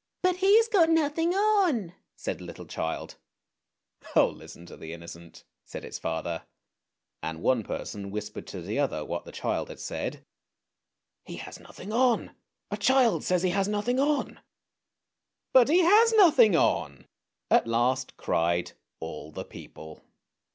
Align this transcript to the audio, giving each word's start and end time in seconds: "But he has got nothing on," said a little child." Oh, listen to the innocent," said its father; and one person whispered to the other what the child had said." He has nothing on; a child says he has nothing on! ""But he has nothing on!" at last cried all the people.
"But 0.22 0.36
he 0.36 0.56
has 0.56 0.68
got 0.68 0.88
nothing 0.88 1.34
on," 1.34 1.92
said 2.14 2.40
a 2.40 2.44
little 2.44 2.64
child." 2.64 3.16
Oh, 4.16 4.26
listen 4.28 4.64
to 4.64 4.76
the 4.78 4.94
innocent," 4.94 5.44
said 5.66 5.84
its 5.84 5.98
father; 5.98 6.46
and 7.22 7.42
one 7.42 7.62
person 7.62 8.10
whispered 8.10 8.46
to 8.46 8.62
the 8.62 8.78
other 8.78 9.04
what 9.04 9.26
the 9.26 9.32
child 9.32 9.68
had 9.68 9.78
said." 9.78 10.24
He 11.26 11.36
has 11.36 11.60
nothing 11.60 11.92
on; 11.92 12.34
a 12.70 12.78
child 12.78 13.22
says 13.22 13.42
he 13.42 13.50
has 13.50 13.68
nothing 13.68 14.00
on! 14.00 14.40
""But 15.52 15.68
he 15.68 15.80
has 15.80 16.12
nothing 16.14 16.56
on!" 16.56 17.06
at 17.50 17.66
last 17.66 18.16
cried 18.16 18.72
all 18.98 19.30
the 19.30 19.44
people. 19.44 20.02